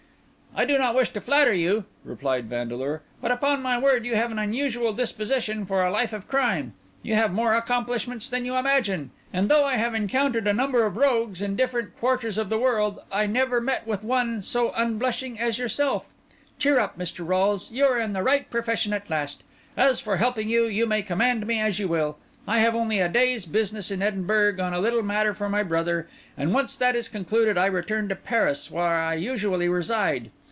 "I 0.53 0.65
do 0.65 0.77
not 0.77 0.95
wish 0.95 1.07
to 1.11 1.21
flatter 1.21 1.53
you," 1.53 1.85
replied 2.03 2.49
Vandeleur; 2.49 3.01
"but 3.21 3.31
upon 3.31 3.61
my 3.61 3.77
word, 3.77 4.05
you 4.05 4.17
have 4.17 4.33
an 4.33 4.37
unusual 4.37 4.91
disposition 4.91 5.65
for 5.65 5.81
a 5.81 5.89
life 5.89 6.11
of 6.11 6.27
crime. 6.27 6.73
You 7.03 7.15
have 7.15 7.31
more 7.31 7.53
accomplishments 7.55 8.29
than 8.29 8.43
you 8.43 8.57
imagine; 8.57 9.11
and 9.31 9.47
though 9.47 9.63
I 9.63 9.77
have 9.77 9.95
encountered 9.95 10.47
a 10.47 10.53
number 10.53 10.85
of 10.85 10.97
rogues 10.97 11.41
in 11.41 11.55
different 11.55 11.97
quarters 11.97 12.37
of 12.37 12.49
the 12.49 12.57
world, 12.59 12.99
I 13.13 13.27
never 13.27 13.61
met 13.61 13.87
with 13.87 14.03
one 14.03 14.43
so 14.43 14.73
unblushing 14.75 15.39
as 15.39 15.57
yourself. 15.57 16.11
Cheer 16.59 16.79
up, 16.81 16.99
Mr. 16.99 17.25
Rolles, 17.25 17.71
you 17.71 17.85
are 17.85 17.97
in 17.97 18.11
the 18.11 18.21
right 18.21 18.49
profession 18.49 18.91
at 18.91 19.09
last! 19.09 19.45
As 19.77 20.01
for 20.01 20.17
helping 20.17 20.49
you, 20.49 20.65
you 20.65 20.85
may 20.85 21.01
command 21.01 21.47
me 21.47 21.61
as 21.61 21.79
you 21.79 21.87
will. 21.87 22.17
I 22.45 22.59
have 22.59 22.75
only 22.75 22.99
a 22.99 23.07
day's 23.07 23.45
business 23.45 23.89
in 23.89 24.01
Edinburgh 24.01 24.59
on 24.61 24.73
a 24.73 24.79
little 24.79 25.01
matter 25.03 25.33
for 25.33 25.47
my 25.47 25.63
brother; 25.63 26.09
and 26.37 26.53
once 26.53 26.75
that 26.75 26.95
is 26.97 27.07
concluded, 27.07 27.57
I 27.57 27.67
return 27.67 28.09
to 28.09 28.15
Paris, 28.17 28.69
where 28.69 28.83
I 28.83 29.13
usually 29.13 29.69
reside. 29.69 30.29